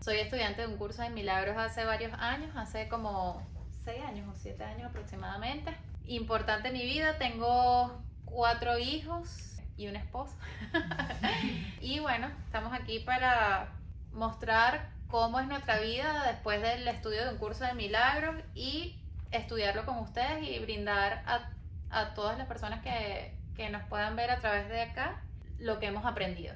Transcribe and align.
Soy 0.00 0.18
estudiante 0.18 0.62
de 0.62 0.68
un 0.68 0.76
curso 0.76 1.02
de 1.02 1.10
milagros 1.10 1.56
hace 1.56 1.84
varios 1.84 2.12
años, 2.14 2.50
hace 2.54 2.88
como 2.88 3.42
6 3.84 4.02
años 4.04 4.28
o 4.28 4.38
7 4.38 4.62
años 4.62 4.90
aproximadamente. 4.90 5.76
Importante 6.06 6.68
en 6.68 6.74
mi 6.74 6.84
vida, 6.84 7.18
tengo 7.18 8.02
cuatro 8.24 8.78
hijos 8.78 9.58
y 9.76 9.88
un 9.88 9.96
esposo. 9.96 10.36
y 11.80 11.98
bueno, 11.98 12.28
estamos 12.44 12.72
aquí 12.72 13.00
para 13.00 13.72
mostrar 14.12 14.90
cómo 15.08 15.40
es 15.40 15.46
nuestra 15.46 15.80
vida 15.80 16.24
después 16.26 16.60
del 16.62 16.86
estudio 16.86 17.24
de 17.24 17.32
un 17.32 17.38
curso 17.38 17.64
de 17.64 17.74
milagros 17.74 18.36
y 18.54 19.00
estudiarlo 19.30 19.84
con 19.86 19.98
ustedes 19.98 20.48
y 20.48 20.58
brindar 20.60 21.24
a, 21.26 21.50
a 21.90 22.14
todas 22.14 22.38
las 22.38 22.46
personas 22.46 22.82
que, 22.82 23.34
que 23.56 23.70
nos 23.70 23.82
puedan 23.84 24.14
ver 24.14 24.30
a 24.30 24.40
través 24.40 24.68
de 24.68 24.82
acá 24.82 25.22
lo 25.58 25.78
que 25.80 25.86
hemos 25.86 26.04
aprendido. 26.04 26.54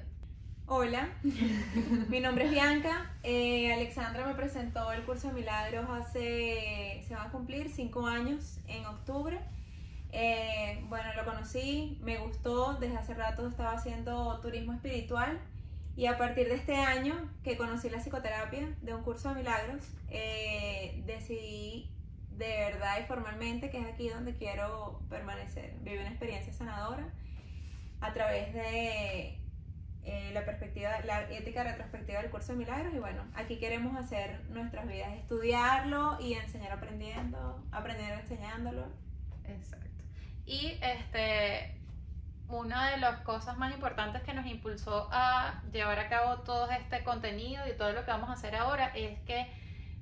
Hola, 0.73 1.09
mi 2.07 2.21
nombre 2.21 2.45
es 2.45 2.51
Bianca. 2.51 3.11
Eh, 3.23 3.73
Alexandra 3.73 4.25
me 4.25 4.35
presentó 4.35 4.93
el 4.93 5.03
curso 5.03 5.27
de 5.27 5.33
milagros 5.33 5.85
hace, 5.89 7.03
se 7.05 7.13
van 7.13 7.27
a 7.27 7.29
cumplir 7.29 7.69
cinco 7.69 8.07
años 8.07 8.57
en 8.69 8.85
octubre. 8.85 9.37
Eh, 10.13 10.81
bueno, 10.87 11.13
lo 11.17 11.25
conocí, 11.25 11.99
me 12.01 12.19
gustó, 12.19 12.75
desde 12.75 12.95
hace 12.95 13.13
rato 13.15 13.49
estaba 13.49 13.73
haciendo 13.73 14.39
turismo 14.39 14.71
espiritual 14.71 15.41
y 15.97 16.05
a 16.05 16.17
partir 16.17 16.47
de 16.47 16.55
este 16.55 16.77
año 16.77 17.15
que 17.43 17.57
conocí 17.57 17.89
la 17.89 17.97
psicoterapia 17.97 18.73
de 18.81 18.93
un 18.93 19.03
curso 19.03 19.27
de 19.27 19.35
milagros, 19.35 19.83
eh, 20.09 21.03
decidí 21.05 21.91
de 22.37 22.47
verdad 22.47 22.97
y 23.03 23.07
formalmente 23.07 23.69
que 23.71 23.77
es 23.77 23.85
aquí 23.87 24.07
donde 24.07 24.37
quiero 24.37 25.01
permanecer, 25.09 25.73
vivir 25.81 25.99
una 25.99 26.11
experiencia 26.11 26.53
sanadora 26.53 27.09
a 27.99 28.13
través 28.13 28.53
de 28.53 29.40
eh, 30.03 30.31
la 30.33 30.45
perspectiva, 30.45 30.99
la 31.05 31.29
ética 31.29 31.63
retrospectiva 31.63 32.21
del 32.21 32.31
curso 32.31 32.53
de 32.53 32.59
milagros 32.59 32.93
y 32.93 32.99
bueno, 32.99 33.23
aquí 33.35 33.57
queremos 33.57 33.95
hacer 33.95 34.41
nuestras 34.49 34.87
vidas, 34.87 35.13
estudiarlo 35.13 36.17
y 36.19 36.33
enseñar 36.33 36.71
aprendiendo, 36.71 37.63
aprender 37.71 38.19
enseñándolo. 38.19 38.87
Exacto. 39.45 39.87
Y 40.45 40.79
este, 40.81 41.77
una 42.47 42.89
de 42.89 42.97
las 42.97 43.19
cosas 43.21 43.57
más 43.57 43.73
importantes 43.73 44.23
que 44.23 44.33
nos 44.33 44.45
impulsó 44.47 45.07
a 45.11 45.61
llevar 45.71 45.99
a 45.99 46.09
cabo 46.09 46.39
todo 46.39 46.69
este 46.71 47.03
contenido 47.03 47.61
y 47.67 47.77
todo 47.77 47.93
lo 47.93 48.03
que 48.03 48.11
vamos 48.11 48.29
a 48.29 48.33
hacer 48.33 48.55
ahora 48.55 48.87
es 48.95 49.19
que 49.21 49.47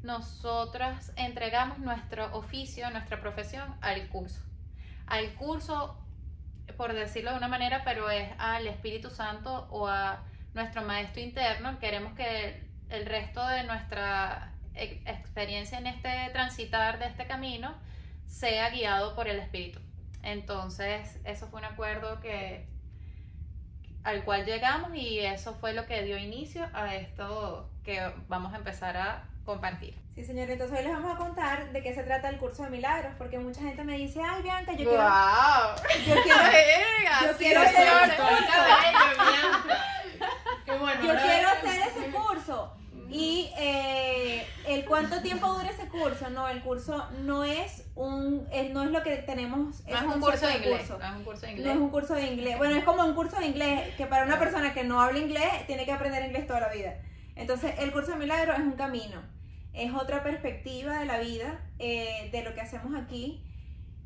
nosotras 0.01 1.11
entregamos 1.17 1.77
nuestro 1.79 2.33
oficio, 2.35 2.89
nuestra 2.91 3.19
profesión 3.19 3.75
al 3.81 4.07
curso. 4.07 4.41
Al 5.07 5.33
curso 5.35 5.97
por 6.73 6.93
decirlo 6.93 7.31
de 7.31 7.37
una 7.37 7.47
manera, 7.47 7.83
pero 7.83 8.09
es 8.09 8.29
al 8.37 8.67
Espíritu 8.67 9.09
Santo 9.09 9.67
o 9.71 9.87
a 9.87 10.23
nuestro 10.53 10.81
Maestro 10.83 11.21
interno. 11.21 11.79
Queremos 11.79 12.13
que 12.13 12.63
el 12.89 13.05
resto 13.05 13.45
de 13.47 13.63
nuestra 13.63 14.53
experiencia 14.75 15.77
en 15.77 15.87
este 15.87 16.29
transitar 16.31 16.99
de 16.99 17.07
este 17.07 17.27
camino 17.27 17.75
sea 18.27 18.69
guiado 18.69 19.15
por 19.15 19.27
el 19.27 19.39
Espíritu. 19.39 19.79
Entonces, 20.23 21.19
eso 21.23 21.47
fue 21.47 21.59
un 21.59 21.65
acuerdo 21.65 22.19
que 22.19 22.67
al 24.03 24.23
cual 24.23 24.45
llegamos 24.45 24.95
y 24.95 25.19
eso 25.19 25.53
fue 25.55 25.73
lo 25.73 25.85
que 25.85 26.03
dio 26.03 26.17
inicio 26.17 26.67
a 26.73 26.95
esto 26.95 27.69
que 27.83 28.01
vamos 28.27 28.53
a 28.53 28.57
empezar 28.57 28.97
a 28.97 29.28
compartir. 29.45 29.95
Sí, 30.15 30.23
señor. 30.23 30.49
Entonces 30.49 30.77
hoy 30.77 30.83
les 30.83 30.93
vamos 30.93 31.15
a 31.15 31.17
contar 31.17 31.71
de 31.71 31.81
qué 31.81 31.93
se 31.93 32.03
trata 32.03 32.29
el 32.29 32.37
curso 32.37 32.63
de 32.63 32.69
milagros, 32.69 33.13
porque 33.17 33.39
mucha 33.39 33.61
gente 33.61 33.83
me 33.83 33.97
dice, 33.97 34.21
ay, 34.21 34.41
Bianca, 34.43 34.73
yo 34.73 34.77
quiero... 34.77 34.91
¡Wow! 34.91 35.75
Yo 36.07 36.15
quiero... 36.23 36.41
yo 37.31 37.37
quiero 37.37 37.61
hacer 37.61 37.87
Yo 40.67 41.15
quiero 41.15 41.49
hacer 41.49 41.81
ese 41.87 42.11
curso. 42.11 42.75
Y 43.11 43.51
eh, 43.57 44.45
el 44.67 44.85
cuánto 44.85 45.21
tiempo 45.21 45.47
dura 45.47 45.69
ese 45.69 45.87
curso, 45.87 46.29
no, 46.29 46.47
el 46.47 46.61
curso 46.61 47.07
no 47.23 47.43
es 47.43 47.85
un, 47.95 48.47
no 48.71 48.83
es 48.83 48.91
lo 48.91 49.01
que 49.01 49.15
tenemos. 49.17 49.83
No 49.87 49.97
es, 49.97 50.03
un 50.03 50.21
curso 50.21 50.45
de 50.45 50.57
inglés. 50.57 50.89
No 50.89 50.95
es 50.95 51.15
un 51.15 51.23
curso 51.23 51.45
de 51.45 51.51
inglés. 51.51 51.65
No 51.65 51.71
es 51.71 51.77
un 51.77 51.89
curso 51.89 52.13
de 52.13 52.27
inglés. 52.27 52.57
Bueno, 52.59 52.75
es 52.75 52.83
como 52.83 53.03
un 53.03 53.15
curso 53.15 53.39
de 53.39 53.47
inglés 53.47 53.95
que 53.95 54.05
para 54.05 54.25
una 54.25 54.37
persona 54.37 54.73
que 54.73 54.83
no 54.83 55.01
habla 55.01 55.17
inglés 55.17 55.65
tiene 55.65 55.85
que 55.85 55.91
aprender 55.91 56.23
inglés 56.23 56.45
toda 56.45 56.59
la 56.59 56.69
vida. 56.69 56.93
Entonces, 57.35 57.73
el 57.79 57.91
curso 57.91 58.11
de 58.11 58.17
milagro 58.17 58.53
es 58.53 58.59
un 58.59 58.73
camino, 58.73 59.21
es 59.73 59.93
otra 59.93 60.23
perspectiva 60.23 60.99
de 60.99 61.05
la 61.05 61.19
vida, 61.19 61.59
eh, 61.79 62.29
de 62.31 62.43
lo 62.43 62.53
que 62.53 62.61
hacemos 62.61 62.95
aquí, 62.95 63.43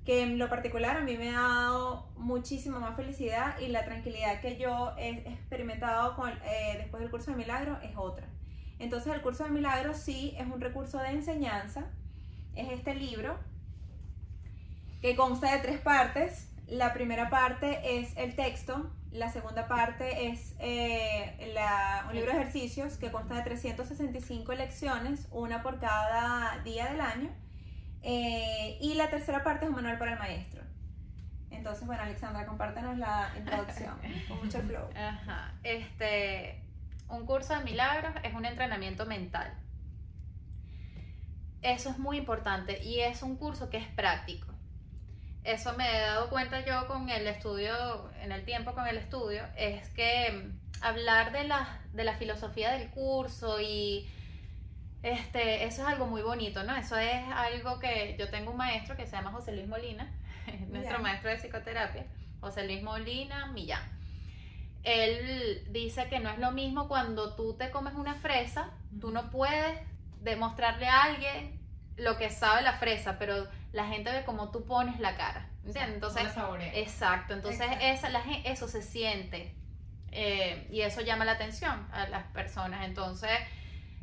que 0.06 0.22
en 0.22 0.38
lo 0.38 0.50
particular 0.50 0.97
a 0.97 1.01
mí 1.01 1.17
me 1.17 1.29
ha 1.29 1.41
dado 1.41 2.09
muchísima 2.17 2.79
más 2.79 2.95
felicidad 2.95 3.57
y 3.59 3.67
la 3.67 3.85
tranquilidad 3.85 4.41
que 4.41 4.57
yo 4.57 4.94
he 4.97 5.09
experimentado 5.09 6.16
con, 6.16 6.29
eh, 6.29 6.75
después 6.78 7.01
del 7.01 7.09
curso 7.09 7.31
de 7.31 7.38
milagro 7.38 7.79
es 7.81 7.95
otra. 7.95 8.28
Entonces, 8.79 9.13
el 9.13 9.22
curso 9.22 9.45
de 9.45 9.51
milagro 9.51 9.94
sí 9.94 10.35
es 10.38 10.45
un 10.45 10.59
recurso 10.59 10.97
de 10.97 11.09
enseñanza, 11.09 11.85
es 12.55 12.72
este 12.72 12.95
libro 12.95 13.40
que 15.01 15.16
consta 15.16 15.51
de 15.53 15.59
tres 15.59 15.79
partes. 15.79 16.53
La 16.68 16.94
primera 16.94 17.29
parte 17.29 18.00
es 18.00 18.16
el 18.16 18.35
texto, 18.35 18.91
la 19.12 19.31
segunda 19.31 19.68
parte 19.68 20.28
es 20.29 20.56
eh, 20.59 21.53
un 22.07 22.16
libro 22.16 22.31
de 22.31 22.40
ejercicios 22.40 22.97
que 22.97 23.12
consta 23.12 23.35
de 23.35 23.44
365 23.44 24.53
lecciones, 24.53 25.28
una 25.31 25.62
por 25.62 25.79
cada 25.79 26.57
día 26.63 26.90
del 26.90 27.02
año. 27.02 27.29
Eh, 28.02 28.78
y 28.81 28.96
la 28.96 29.09
tercera 29.09 29.44
parte 29.44 29.66
es 29.66 29.69
un 29.69 29.75
manual 29.75 29.97
para 29.97 30.13
el 30.13 30.19
maestro. 30.19 30.63
Entonces, 31.52 31.85
bueno, 31.85 32.02
Alexandra, 32.03 32.46
compártenos 32.46 32.97
la 32.97 33.31
introducción 33.38 33.96
con 34.28 34.44
mucho 34.44 34.59
flow. 34.62 34.90
Ajá. 34.96 35.53
Este, 35.63 36.62
un 37.07 37.25
curso 37.25 37.56
de 37.56 37.63
milagros 37.63 38.13
es 38.23 38.34
un 38.34 38.46
entrenamiento 38.46 39.06
mental. 39.06 39.53
Eso 41.62 41.90
es 41.90 42.00
muy 42.00 42.18
importante 42.18 42.84
y 42.84 43.02
es 43.02 43.22
un 43.22 43.38
curso 43.38 43.69
que 43.69 43.78
es 43.78 43.88
práctico 43.88 44.53
eso 45.44 45.74
me 45.74 45.90
he 45.90 46.02
dado 46.02 46.30
cuenta 46.30 46.66
yo 46.66 46.88
con 46.88 47.09
el 47.09 47.28
estudio, 47.28 48.09
en 48.22 48.31
el 48.31 48.46
tiempo 48.46 48.74
con 48.74 48.88
el 48.88 48.98
estudio, 48.98 49.44
es 49.58 49.90
que 49.90 50.31
mm, 50.31 50.84
hablar 50.84 51.31
de 51.31 51.44
la, 51.46 51.81
de 51.94 52.04
la 52.04 52.16
filosofía 52.16 52.72
del 52.72 52.90
curso 52.90 53.59
y 53.59 54.09
este, 55.02 55.66
eso 55.66 55.82
es 55.82 55.88
algo 55.88 56.06
muy 56.08 56.22
bonito, 56.22 56.64
¿no? 56.64 56.76
Eso 56.76 56.98
es 56.98 57.24
algo 57.34 57.80
que 57.80 58.16
yo 58.18 58.30
tengo 58.30 58.52
un 58.52 58.58
maestro 58.58 58.96
que 58.96 59.06
se 59.06 59.12
llama 59.12 59.32
José 59.32 59.52
Luis 59.52 59.68
Molina, 59.68 60.09
nuestro 60.70 61.00
maestro 61.00 61.30
de 61.30 61.38
psicoterapia, 61.38 62.06
José 62.40 62.66
Luis 62.66 62.82
Molina 62.82 63.48
Millán. 63.48 63.84
Él 64.84 65.66
dice 65.72 66.08
que 66.09 66.20
no 66.20 66.30
es 66.30 66.40
lo 66.40 66.52
mismo 66.52 66.88
cuando 66.88 67.36
tú 67.36 67.53
te 67.56 67.70
comes 67.70 67.94
una 67.96 68.16
fresa, 68.16 68.72
tú 69.00 69.12
no 69.12 69.30
puedes 69.30 69.80
demostrarle 70.22 70.88
a 70.88 71.03
alguien 71.03 71.62
lo 71.98 72.18
que 72.18 72.30
sabe 72.30 72.62
la 72.62 72.74
fresa, 72.74 73.18
pero 73.20 73.48
la 73.72 73.88
gente 73.88 74.12
ve 74.12 74.24
cómo 74.26 74.52
tú 74.52 74.66
pones 74.66 75.00
la 75.00 75.16
cara. 75.16 75.48
¿Entiendes? 75.66 75.96
Entonces, 75.96 76.28
exacto. 76.74 77.34
Entonces, 77.34 77.68
Esa, 77.81 78.09
la, 78.09 78.22
eso 78.44 78.68
se 78.68 78.81
siente 78.81 79.56
eh, 80.12 80.68
y 80.70 80.82
eso 80.82 81.02
llama 81.02 81.26
la 81.26 81.34
atención 81.34 81.88
a 81.92 82.08
las 82.08 82.24
personas. 82.28 82.86
Entonces, 82.86 83.32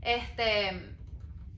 este, 0.02 0.94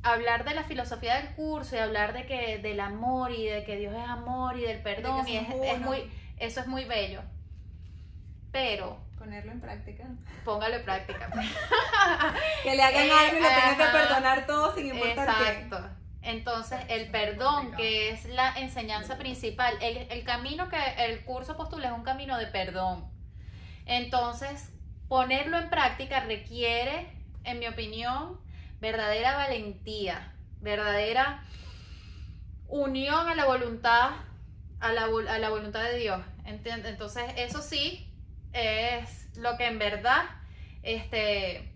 hablar 0.03 0.44
de 0.44 0.54
la 0.54 0.65
filosofía 0.65 1.16
del 1.16 1.34
curso 1.34 1.76
y 1.76 1.78
hablar 1.78 2.12
de 2.12 2.26
que 2.26 2.59
del 2.59 2.81
amor 2.81 3.31
y 3.31 3.47
de 3.47 3.65
que 3.65 3.76
Dios 3.76 3.94
es 3.94 4.09
amor 4.09 4.56
y 4.59 4.62
del 4.62 4.82
perdón 4.82 5.26
y 5.28 5.37
es, 5.37 5.81
muy, 5.81 6.10
eso 6.38 6.60
es 6.60 6.66
muy 6.66 6.84
bello. 6.84 7.22
Pero 8.50 8.98
ponerlo 9.19 9.53
en 9.53 9.60
práctica. 9.60 10.04
Póngalo 10.45 10.77
en 10.77 10.84
práctica. 10.84 11.30
que 12.65 12.74
le 12.74 12.83
hagan 12.83 13.10
algo 13.10 13.39
y 13.39 13.41
le 13.41 13.48
tengan 13.48 13.77
que 13.78 13.98
perdonar 13.98 14.47
todo 14.47 14.74
sin 14.74 14.86
importar 14.89 15.28
Exacto. 15.28 16.02
Entonces, 16.22 16.78
el 16.89 17.10
perdón, 17.10 17.74
que 17.77 18.10
es 18.10 18.24
la 18.27 18.54
enseñanza 18.57 19.19
principal, 19.19 19.74
el, 19.80 20.24
camino 20.24 20.69
que 20.69 20.78
el 20.98 21.24
curso 21.24 21.57
postula 21.57 21.89
es 21.89 21.95
un 21.95 22.04
camino 22.04 22.39
de 22.39 22.47
perdón. 22.47 23.10
Entonces, 23.86 24.72
ponerlo 25.09 25.59
en 25.59 25.69
práctica 25.69 26.21
requiere, 26.21 27.09
en 27.42 27.59
mi 27.59 27.66
opinión, 27.66 28.41
verdadera 28.80 29.34
valentía, 29.36 30.33
verdadera 30.60 31.42
unión 32.68 33.28
a 33.28 33.34
la 33.34 33.47
voluntad, 33.47 34.10
a 34.78 34.92
la, 34.92 35.04
a 35.04 35.39
la 35.39 35.51
voluntad 35.51 35.83
de 35.83 35.98
Dios. 35.98 36.22
Entonces, 36.45 37.25
eso 37.36 37.63
sí 37.63 38.13
es 38.53 39.36
lo 39.36 39.57
que 39.57 39.66
en 39.66 39.78
verdad 39.78 40.22
este, 40.83 41.72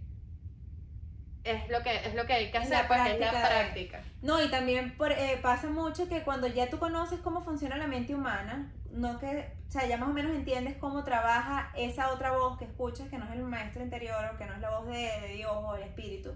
es 1.47 1.69
lo 1.69 1.83
que 1.83 1.95
es 1.95 2.15
lo 2.15 2.27
que 2.27 2.33
hay 2.33 2.51
que 2.51 2.59
hacer 2.59 2.87
pues 2.89 3.01
es 3.07 3.21
la 3.21 3.31
práctica 3.31 4.01
no 4.23 4.43
y 4.43 4.49
también 4.51 4.95
eh, 5.11 5.39
pasa 5.43 5.69
mucho 5.69 6.09
que 6.09 6.23
cuando 6.23 6.47
ya 6.47 6.69
tú 6.69 6.79
conoces 6.79 7.21
cómo 7.21 7.43
funciona 7.43 7.77
la 7.77 7.87
mente 7.87 8.15
humana 8.15 8.73
no 8.91 9.19
que 9.19 9.49
o 9.69 9.71
sea 9.71 9.87
ya 9.87 9.97
más 9.97 10.09
o 10.09 10.13
menos 10.13 10.35
entiendes 10.35 10.77
cómo 10.79 11.05
trabaja 11.05 11.71
esa 11.77 12.13
otra 12.13 12.33
voz 12.33 12.59
que 12.59 12.65
escuchas 12.65 13.09
que 13.09 13.19
no 13.19 13.27
es 13.27 13.33
el 13.33 13.43
maestro 13.43 13.83
interior 13.83 14.25
o 14.33 14.39
que 14.39 14.47
no 14.47 14.55
es 14.55 14.61
la 14.61 14.71
voz 14.71 14.89
de, 14.89 15.35
Dios 15.35 15.53
o 15.53 15.77
el 15.77 15.83
espíritu 15.83 16.33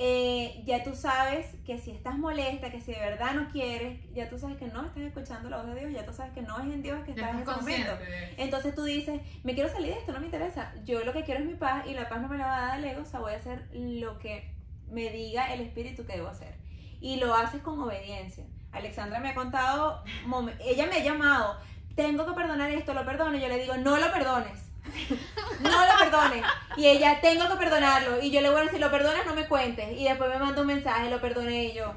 eh, 0.00 0.62
ya 0.64 0.84
tú 0.84 0.94
sabes 0.94 1.56
que 1.66 1.76
si 1.76 1.90
estás 1.90 2.16
molesta, 2.16 2.70
que 2.70 2.80
si 2.80 2.92
de 2.92 3.00
verdad 3.00 3.34
no 3.34 3.50
quieres, 3.50 3.98
ya 4.14 4.28
tú 4.28 4.38
sabes 4.38 4.56
que 4.56 4.68
no 4.68 4.86
estás 4.86 5.02
escuchando 5.02 5.50
la 5.50 5.56
voz 5.56 5.66
de 5.66 5.80
Dios, 5.80 5.92
ya 5.92 6.06
tú 6.06 6.12
sabes 6.12 6.32
que 6.32 6.42
no 6.42 6.56
es 6.60 6.66
en 6.66 6.82
Dios 6.82 7.04
que 7.04 7.10
estás 7.10 7.30
en 7.30 7.40
ese 7.40 7.50
momento. 7.50 7.98
Entonces 8.36 8.76
tú 8.76 8.84
dices, 8.84 9.20
me 9.42 9.54
quiero 9.54 9.68
salir 9.68 9.92
de 9.92 9.98
esto, 9.98 10.12
no 10.12 10.20
me 10.20 10.26
interesa. 10.26 10.72
Yo 10.84 11.04
lo 11.04 11.12
que 11.12 11.24
quiero 11.24 11.40
es 11.40 11.46
mi 11.46 11.54
paz 11.54 11.84
y 11.88 11.94
la 11.94 12.08
paz 12.08 12.22
no 12.22 12.28
me 12.28 12.38
la 12.38 12.46
va 12.46 12.56
a 12.56 12.66
dar 12.68 12.78
el 12.78 12.84
ego, 12.84 13.02
o 13.02 13.04
sea, 13.04 13.18
voy 13.18 13.32
a 13.32 13.36
hacer 13.36 13.66
lo 13.72 14.20
que 14.20 14.54
me 14.88 15.10
diga 15.10 15.52
el 15.52 15.62
espíritu 15.62 16.06
que 16.06 16.12
debo 16.12 16.28
hacer. 16.28 16.54
Y 17.00 17.16
lo 17.16 17.34
haces 17.34 17.60
con 17.60 17.80
obediencia. 17.80 18.44
Alexandra 18.70 19.18
me 19.18 19.30
ha 19.30 19.34
contado, 19.34 20.04
ella 20.60 20.86
me 20.86 20.96
ha 20.96 21.02
llamado, 21.02 21.58
tengo 21.96 22.24
que 22.24 22.34
perdonar 22.34 22.70
esto, 22.70 22.94
lo 22.94 23.04
perdono. 23.04 23.36
Yo 23.36 23.48
le 23.48 23.58
digo, 23.58 23.76
no 23.78 23.96
lo 23.96 24.12
perdones. 24.12 24.67
No 25.60 25.70
lo 25.70 25.98
perdones. 25.98 26.44
Y 26.76 26.86
ella, 26.86 27.20
tengo 27.20 27.48
que 27.48 27.56
perdonarlo. 27.56 28.22
Y 28.22 28.30
yo 28.30 28.40
le 28.40 28.50
voy 28.50 28.60
a 28.60 28.64
decir, 28.64 28.80
lo 28.80 28.90
perdonas, 28.90 29.26
no 29.26 29.34
me 29.34 29.46
cuentes. 29.46 29.98
Y 29.98 30.04
después 30.04 30.30
me 30.30 30.38
manda 30.38 30.60
un 30.60 30.66
mensaje, 30.66 31.10
lo 31.10 31.20
perdoné 31.20 31.64
y 31.64 31.74
yo. 31.74 31.92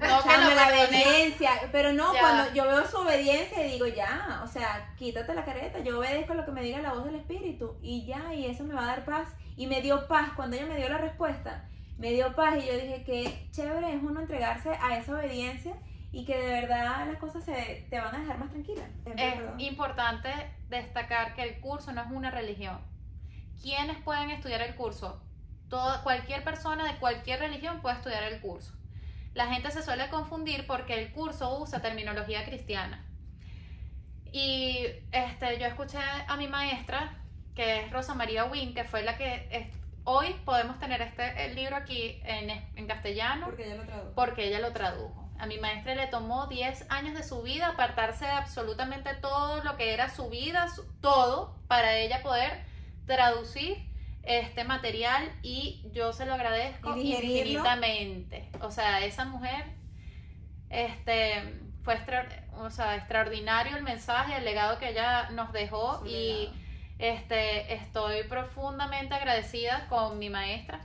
No, 0.00 0.22
que 0.22 0.54
la 0.54 0.68
obediencia, 0.68 1.52
pero 1.70 1.92
no, 1.92 2.12
Ya. 2.12 2.20
cuando 2.20 2.52
yo 2.52 2.64
veo 2.64 2.84
su 2.88 2.96
obediencia 2.96 3.64
y 3.64 3.72
digo, 3.72 3.86
ya, 3.86 4.42
o 4.44 4.48
sea, 4.48 4.92
quítate 4.98 5.32
la 5.34 5.44
careta, 5.44 5.78
yo 5.78 5.98
obedezco 5.98 6.34
lo 6.34 6.44
que 6.44 6.50
me 6.50 6.62
diga 6.62 6.82
la 6.82 6.94
voz 6.94 7.04
del 7.04 7.14
Espíritu 7.14 7.76
y 7.80 8.04
ya, 8.04 8.34
y 8.34 8.46
eso 8.46 8.64
me 8.64 8.74
va 8.74 8.82
a 8.82 8.86
dar 8.86 9.04
paz. 9.04 9.28
Y 9.56 9.68
me 9.68 9.80
dio 9.82 10.08
paz, 10.08 10.30
cuando 10.34 10.56
ella 10.56 10.66
me 10.66 10.76
dio 10.76 10.88
la 10.88 10.98
respuesta, 10.98 11.68
me 11.96 12.10
dio 12.10 12.34
paz 12.34 12.56
y 12.56 12.66
yo 12.66 12.72
dije 12.72 13.04
que 13.04 13.46
chévere 13.52 13.94
es 13.94 14.02
uno 14.02 14.20
entregarse 14.20 14.70
a 14.70 14.98
esa 14.98 15.12
obediencia 15.12 15.74
y 16.14 16.24
que 16.24 16.36
de 16.38 16.60
verdad 16.60 17.06
las 17.08 17.18
cosas 17.18 17.44
se, 17.44 17.86
te 17.90 17.98
van 18.00 18.14
a 18.14 18.20
dejar 18.20 18.38
más 18.38 18.50
tranquila. 18.50 18.84
Es 19.16 19.34
importante 19.58 20.30
destacar 20.68 21.34
que 21.34 21.42
el 21.42 21.60
curso 21.60 21.92
no 21.92 22.02
es 22.02 22.10
una 22.10 22.30
religión. 22.30 22.78
¿Quiénes 23.60 23.98
pueden 24.02 24.30
estudiar 24.30 24.62
el 24.62 24.74
curso? 24.76 25.20
Toda, 25.68 26.02
cualquier 26.02 26.44
persona 26.44 26.84
de 26.90 26.98
cualquier 26.98 27.40
religión 27.40 27.80
puede 27.80 27.96
estudiar 27.96 28.22
el 28.24 28.40
curso. 28.40 28.72
La 29.34 29.46
gente 29.48 29.70
se 29.72 29.82
suele 29.82 30.08
confundir 30.08 30.66
porque 30.66 30.94
el 31.02 31.12
curso 31.12 31.58
usa 31.58 31.80
terminología 31.82 32.44
cristiana. 32.44 33.04
Y 34.32 34.86
este, 35.12 35.58
yo 35.58 35.66
escuché 35.66 35.98
a 36.28 36.36
mi 36.36 36.48
maestra, 36.48 37.16
que 37.54 37.80
es 37.80 37.90
Rosa 37.92 38.14
María 38.14 38.44
Wynn, 38.46 38.74
que 38.74 38.84
fue 38.84 39.02
la 39.02 39.16
que 39.16 39.48
es- 39.50 39.68
hoy 40.04 40.34
podemos 40.44 40.78
tener 40.78 41.00
este 41.02 41.46
el 41.46 41.54
libro 41.54 41.76
aquí 41.76 42.20
en, 42.24 42.50
en 42.50 42.86
castellano 42.86 43.46
Porque 43.46 43.68
yo 43.70 43.76
lo 43.76 43.84
traduzco. 43.84 44.14
porque 44.14 44.48
ella 44.48 44.60
lo 44.60 44.72
tradujo. 44.72 45.23
A 45.38 45.46
mi 45.46 45.58
maestra 45.58 45.94
le 45.94 46.06
tomó 46.06 46.46
10 46.46 46.86
años 46.90 47.14
de 47.14 47.22
su 47.22 47.42
vida 47.42 47.68
apartarse 47.68 48.24
de 48.24 48.30
absolutamente 48.30 49.14
todo 49.14 49.62
lo 49.64 49.76
que 49.76 49.92
era 49.92 50.08
su 50.08 50.28
vida, 50.30 50.68
su- 50.68 50.84
todo, 51.00 51.56
para 51.66 51.96
ella 51.98 52.22
poder 52.22 52.64
traducir 53.06 53.88
este 54.22 54.64
material 54.64 55.30
y 55.42 55.82
yo 55.92 56.12
se 56.12 56.24
lo 56.24 56.34
agradezco 56.34 56.94
infinitamente. 56.96 58.48
O 58.60 58.70
sea, 58.70 59.04
esa 59.04 59.24
mujer 59.24 59.64
este 60.70 61.60
fue 61.82 61.94
extra- 61.94 62.44
o 62.56 62.70
sea, 62.70 62.96
extraordinario 62.96 63.76
el 63.76 63.82
mensaje, 63.82 64.36
el 64.36 64.44
legado 64.44 64.78
que 64.78 64.88
ella 64.90 65.28
nos 65.30 65.52
dejó 65.52 65.98
Su 66.00 66.06
y 66.06 66.10
legado. 66.46 66.56
este, 66.98 67.74
estoy 67.74 68.22
profundamente 68.24 69.14
agradecida 69.14 69.86
con 69.88 70.18
mi 70.18 70.30
maestra 70.30 70.80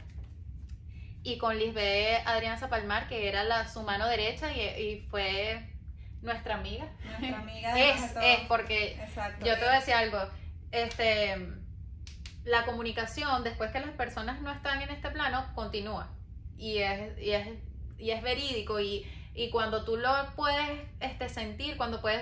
y 1.24 1.38
con 1.38 1.58
Lisbeth 1.58 2.26
Adriana 2.26 2.58
Zapalmar, 2.58 3.08
que 3.08 3.28
era 3.28 3.44
la, 3.44 3.68
su 3.68 3.82
mano 3.84 4.08
derecha 4.08 4.52
y, 4.54 4.62
y 4.62 5.08
fue 5.10 5.70
nuestra 6.22 6.56
amiga. 6.56 6.88
Nuestra 7.04 7.40
amiga 7.40 7.74
de 7.74 7.90
Es, 7.92 8.16
es, 8.22 8.40
porque 8.48 8.94
Exacto. 8.94 9.46
yo 9.46 9.56
te 9.56 9.62
voy 9.62 9.70
a 9.70 9.80
decir 9.80 9.94
algo, 9.94 10.20
este, 10.72 11.36
la 12.46 12.66
comunicación 12.66 13.44
después 13.44 13.72
que 13.72 13.80
las 13.80 13.92
personas 13.92 14.42
no 14.42 14.52
están 14.52 14.82
en 14.82 14.90
este 14.90 15.10
plano 15.10 15.46
continúa 15.56 16.10
y 16.58 16.80
es, 16.80 17.18
y 17.20 17.32
es, 17.32 17.48
y 17.98 18.12
es 18.12 18.22
verídico 18.22 18.80
y, 18.80 19.06
y 19.34 19.50
cuando 19.50 19.86
tú 19.86 19.98
lo 19.98 20.10
puedes 20.36 20.82
este, 21.00 21.30
sentir, 21.30 21.78
cuando 21.78 22.02
puedes 22.02 22.22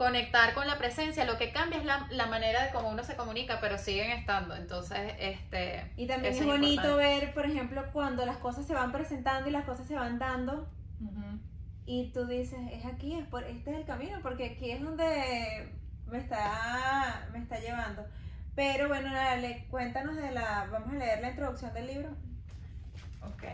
conectar 0.00 0.54
con 0.54 0.66
la 0.66 0.78
presencia, 0.78 1.26
lo 1.26 1.36
que 1.36 1.52
cambia 1.52 1.78
es 1.78 1.84
la, 1.84 2.06
la 2.10 2.24
manera 2.24 2.64
de 2.64 2.72
cómo 2.72 2.88
uno 2.88 3.04
se 3.04 3.16
comunica, 3.16 3.60
pero 3.60 3.76
siguen 3.76 4.10
estando, 4.12 4.56
entonces, 4.56 4.98
este... 5.18 5.92
Y 5.98 6.06
también 6.06 6.32
es 6.32 6.40
es 6.40 6.46
bonito 6.46 6.70
importante. 6.70 6.96
ver, 6.96 7.34
por 7.34 7.44
ejemplo, 7.44 7.84
cuando 7.92 8.24
las 8.24 8.38
cosas 8.38 8.66
se 8.66 8.72
van 8.72 8.92
presentando 8.92 9.50
y 9.50 9.52
las 9.52 9.66
cosas 9.66 9.86
se 9.86 9.94
van 9.94 10.18
dando 10.18 10.66
y 11.84 12.12
tú 12.14 12.26
dices, 12.26 12.58
es 12.72 12.86
aquí, 12.86 13.14
es 13.14 13.26
por 13.26 13.44
este 13.44 13.72
es 13.72 13.76
el 13.76 13.84
camino, 13.84 14.20
porque 14.22 14.52
aquí 14.52 14.70
es 14.70 14.80
donde 14.80 15.70
me 16.06 16.16
está 16.16 17.28
me 17.30 17.38
está 17.38 17.58
llevando. 17.58 18.06
Pero 18.54 18.88
bueno, 18.88 19.12
dale, 19.12 19.66
cuéntanos 19.68 20.16
de 20.16 20.30
la 20.30 20.66
vamos 20.72 20.94
a 20.94 20.96
leer 20.96 21.20
la 21.20 21.28
introducción 21.28 21.74
del 21.74 21.86
libro. 21.88 22.08
Ok. 23.20 23.44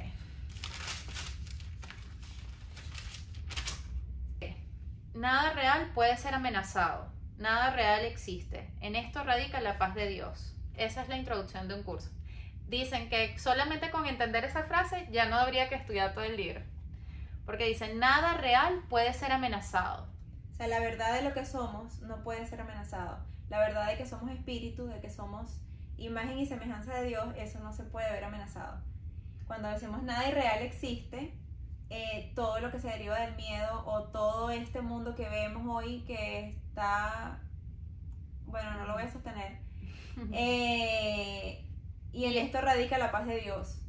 Nada 5.16 5.54
real 5.54 5.92
puede 5.94 6.14
ser 6.18 6.34
amenazado. 6.34 7.10
Nada 7.38 7.70
real 7.70 8.04
existe. 8.04 8.70
En 8.82 8.94
esto 8.94 9.24
radica 9.24 9.62
la 9.62 9.78
paz 9.78 9.94
de 9.94 10.08
Dios. 10.08 10.54
Esa 10.76 11.00
es 11.00 11.08
la 11.08 11.16
introducción 11.16 11.68
de 11.68 11.74
un 11.74 11.84
curso. 11.84 12.10
Dicen 12.68 13.08
que 13.08 13.38
solamente 13.38 13.90
con 13.90 14.04
entender 14.04 14.44
esa 14.44 14.64
frase 14.64 15.08
ya 15.10 15.24
no 15.24 15.36
habría 15.36 15.70
que 15.70 15.74
estudiar 15.74 16.12
todo 16.12 16.24
el 16.24 16.36
libro. 16.36 16.60
Porque 17.46 17.64
dicen, 17.64 17.98
nada 17.98 18.34
real 18.34 18.82
puede 18.90 19.14
ser 19.14 19.32
amenazado. 19.32 20.06
O 20.52 20.54
sea, 20.54 20.68
la 20.68 20.80
verdad 20.80 21.14
de 21.14 21.22
lo 21.22 21.32
que 21.32 21.46
somos 21.46 21.98
no 22.02 22.22
puede 22.22 22.46
ser 22.46 22.60
amenazado. 22.60 23.16
La 23.48 23.58
verdad 23.58 23.86
de 23.86 23.96
que 23.96 24.04
somos 24.04 24.30
espíritus, 24.30 24.90
de 24.90 25.00
que 25.00 25.08
somos 25.08 25.62
imagen 25.96 26.38
y 26.38 26.44
semejanza 26.44 26.92
de 26.92 27.08
Dios, 27.08 27.34
eso 27.38 27.58
no 27.60 27.72
se 27.72 27.84
puede 27.84 28.12
ver 28.12 28.24
amenazado. 28.24 28.82
Cuando 29.46 29.68
decimos 29.70 30.02
nada 30.02 30.28
irreal 30.28 30.60
existe, 30.60 31.32
eh, 31.90 32.32
todo 32.34 32.60
lo 32.60 32.70
que 32.70 32.78
se 32.78 32.88
deriva 32.88 33.18
del 33.20 33.36
miedo 33.36 33.84
o 33.86 34.04
todo 34.04 34.50
este 34.50 34.80
mundo 34.80 35.14
que 35.14 35.28
vemos 35.28 35.64
hoy 35.68 36.00
que 36.00 36.48
está, 36.48 37.40
bueno, 38.46 38.74
no 38.74 38.86
lo 38.86 38.94
voy 38.94 39.02
a 39.02 39.12
sostener, 39.12 39.58
eh, 40.32 41.64
y 42.12 42.24
en 42.24 42.44
esto 42.44 42.60
radica 42.60 42.98
la 42.98 43.12
paz 43.12 43.26
de 43.26 43.40
Dios, 43.40 43.82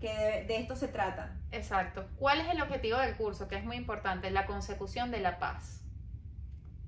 que 0.00 0.14
de, 0.14 0.44
de 0.44 0.56
esto 0.56 0.76
se 0.76 0.88
trata. 0.88 1.36
Exacto. 1.52 2.08
¿Cuál 2.16 2.40
es 2.40 2.48
el 2.48 2.60
objetivo 2.60 2.98
del 2.98 3.16
curso? 3.16 3.46
Que 3.46 3.56
es 3.56 3.64
muy 3.64 3.76
importante, 3.76 4.30
la 4.30 4.46
consecución 4.46 5.10
de 5.10 5.20
la 5.20 5.38
paz. 5.38 5.84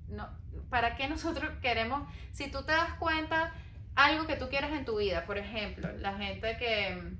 No, 0.09 0.27
¿Para 0.69 0.95
qué 0.95 1.07
nosotros 1.07 1.51
queremos, 1.61 2.07
si 2.31 2.49
tú 2.51 2.63
te 2.63 2.73
das 2.73 2.93
cuenta, 2.95 3.53
algo 3.95 4.27
que 4.27 4.35
tú 4.35 4.49
quieres 4.49 4.71
en 4.71 4.85
tu 4.85 4.97
vida, 4.97 5.25
por 5.25 5.37
ejemplo, 5.37 5.91
la 5.97 6.17
gente 6.17 6.57
que, 6.57 7.15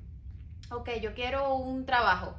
ok, 0.72 0.90
yo 1.02 1.14
quiero 1.14 1.56
un 1.56 1.86
trabajo, 1.86 2.38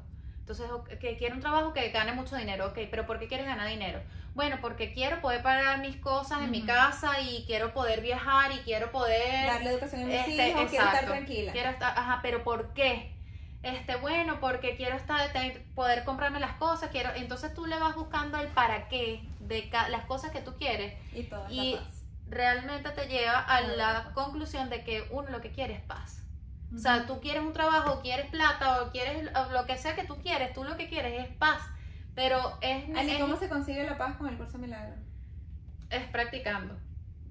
entonces, 0.49 0.99
que 0.99 1.17
quiero 1.19 1.35
un 1.35 1.43
trabajo 1.43 1.75
que 1.75 1.91
gane 1.91 2.13
mucho 2.13 2.35
dinero, 2.37 2.69
ok, 2.69 2.79
pero 2.91 3.07
¿por 3.07 3.19
qué 3.19 3.29
quieres 3.29 3.47
ganar 3.47 3.69
dinero? 3.69 4.01
Bueno, 4.35 4.57
porque 4.63 4.95
quiero 4.95 5.21
poder 5.21 5.43
pagar 5.43 5.81
mis 5.81 5.97
cosas 5.97 6.43
en 6.43 6.51
mi 6.51 6.63
casa 6.65 7.21
y 7.21 7.45
quiero 7.47 7.75
poder 7.75 8.01
viajar 8.01 8.53
y 8.53 8.59
quiero 8.61 8.91
poder 8.91 9.47
Darle 9.47 9.71
educación 9.71 10.03
a 10.03 10.07
mis 10.07 10.15
este, 10.15 10.49
hijos, 10.49 10.71
quiero 10.71 10.87
estar 10.87 11.05
tranquila. 11.05 11.53
Quiero 11.53 11.71
estar, 11.71 11.99
ajá, 11.99 12.21
pero 12.23 12.45
¿por 12.45 12.73
qué? 12.73 13.13
Este, 13.63 13.97
bueno, 13.97 14.41
porque 14.41 14.77
quiero 14.77 14.97
estar, 14.97 15.31
poder 15.75 16.05
comprarme 16.05 16.41
las 16.41 16.57
cosas, 16.57 16.89
quiero, 16.91 17.11
entonces 17.15 17.53
tú 17.53 17.67
le 17.67 17.79
vas 17.79 17.95
buscando 17.95 18.39
el 18.39 18.49
para 18.49 18.89
qué 18.89 19.21
de 19.41 19.69
las 19.91 20.07
cosas 20.07 20.31
que 20.31 20.41
tú 20.41 20.55
quieres, 20.57 20.95
Y 21.51 21.77
realmente 22.29 22.91
te 22.91 23.07
lleva 23.07 23.39
a 23.39 23.61
la 23.61 24.13
conclusión 24.15 24.71
de 24.71 24.85
que 24.85 25.07
uno 25.11 25.29
lo 25.31 25.41
que 25.43 25.51
quiere 25.51 25.75
es 25.75 25.83
paz. 25.83 26.23
O 26.75 26.79
sea, 26.79 27.07
tú 27.07 27.21
quieres 27.21 27.43
un 27.43 27.53
trabajo, 27.53 28.01
quieres 28.03 28.31
plata 28.31 28.83
o 28.83 28.91
quieres 28.91 29.29
lo 29.53 29.67
que 29.67 29.79
sea 29.79 29.95
que 29.95 30.05
tú 30.05 30.17
quieres, 30.21 30.53
tú 30.53 30.65
lo 30.65 30.77
que 30.77 30.89
quieres 30.89 31.25
es 31.27 31.35
paz, 31.37 31.63
pero 32.15 32.59
es, 32.61 32.85
Ali, 32.97 33.13
es, 33.13 33.21
¿cómo 33.21 33.37
se 33.37 33.49
consigue 33.49 33.85
la 33.85 33.97
paz 33.97 34.17
con 34.17 34.29
el 34.29 34.37
curso 34.37 34.59
milagro? 34.59 34.95
es 35.91 36.05
practicando, 36.09 36.79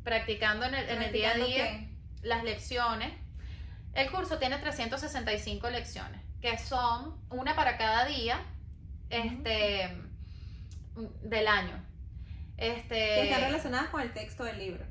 practicando 0.03 0.65
en 0.65 0.75
el, 0.75 0.89
en 0.89 1.01
el 1.03 1.11
día 1.11 1.31
a 1.31 1.33
¿Practicando 1.33 1.47
día. 1.47 1.79
qué? 1.79 2.27
las 2.27 2.43
lecciones. 2.43 3.13
El 3.93 4.11
curso 4.11 4.37
tiene 4.37 4.57
365 4.57 5.69
lecciones, 5.69 6.21
que 6.41 6.57
son 6.57 7.19
una 7.29 7.55
para 7.55 7.77
cada 7.77 8.05
día 8.05 8.39
este, 9.09 9.95
del 11.23 11.47
año. 11.47 11.83
Que 12.57 12.77
Este, 12.77 13.29
están 13.29 13.41
relacionadas 13.41 13.89
con 13.89 14.01
el 14.01 14.13
texto 14.13 14.43
del 14.43 14.57
libro. 14.59 14.85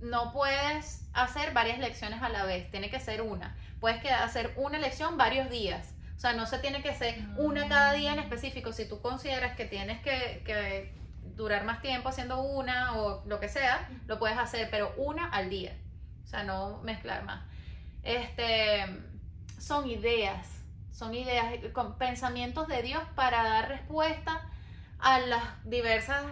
No 0.00 0.32
puedes 0.32 1.08
hacer 1.12 1.52
varias 1.52 1.78
lecciones 1.78 2.22
a 2.22 2.28
la 2.28 2.44
vez, 2.44 2.70
tiene 2.70 2.90
que 2.90 3.00
ser 3.00 3.22
una. 3.22 3.56
Puedes 3.80 4.04
hacer 4.10 4.52
una 4.56 4.78
lección 4.78 5.16
varios 5.16 5.50
días. 5.50 5.94
O 6.16 6.18
sea, 6.18 6.32
no 6.32 6.46
se 6.46 6.58
tiene 6.58 6.82
que 6.82 6.90
hacer 6.90 7.16
una 7.36 7.68
cada 7.68 7.92
día 7.92 8.12
en 8.12 8.18
específico. 8.18 8.72
Si 8.72 8.88
tú 8.88 9.00
consideras 9.00 9.54
que 9.56 9.66
tienes 9.66 10.00
que, 10.00 10.42
que 10.44 10.94
durar 11.36 11.64
más 11.64 11.82
tiempo 11.82 12.08
haciendo 12.08 12.40
una 12.40 12.96
o 12.96 13.22
lo 13.26 13.38
que 13.38 13.48
sea, 13.48 13.88
lo 14.06 14.18
puedes 14.18 14.38
hacer, 14.38 14.68
pero 14.70 14.94
una 14.96 15.28
al 15.28 15.50
día. 15.50 15.76
O 16.24 16.28
sea, 16.28 16.42
no 16.42 16.80
mezclar 16.82 17.24
más. 17.24 17.44
Este, 18.02 18.84
son 19.58 19.88
ideas, 19.88 20.46
son 20.90 21.14
ideas, 21.14 21.46
con 21.72 21.98
pensamientos 21.98 22.66
de 22.68 22.82
Dios 22.82 23.02
para 23.14 23.42
dar 23.42 23.68
respuesta 23.68 24.48
a 24.98 25.20
las 25.20 25.42
diversas 25.64 26.24